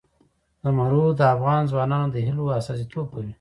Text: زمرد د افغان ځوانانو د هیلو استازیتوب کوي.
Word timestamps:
زمرد 0.63 1.13
د 1.19 1.21
افغان 1.35 1.61
ځوانانو 1.71 2.07
د 2.11 2.17
هیلو 2.25 2.53
استازیتوب 2.59 3.05
کوي. 3.13 3.29